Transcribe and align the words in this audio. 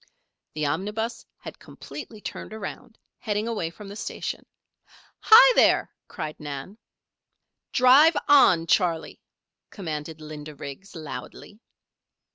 The 0.55 0.65
omnibus 0.65 1.23
had 1.37 1.59
completely 1.59 2.19
turned 2.21 2.53
around, 2.55 2.97
heading 3.19 3.47
away 3.47 3.69
from 3.69 3.87
the 3.87 3.95
station. 3.95 4.47
"Hi, 5.19 5.53
there!" 5.53 5.91
cried 6.07 6.39
Nan. 6.39 6.79
"Drive 7.71 8.17
on, 8.27 8.65
Charley," 8.65 9.19
commanded 9.69 10.19
Linda 10.19 10.55
Riggs, 10.55 10.95
loudly. 10.95 11.59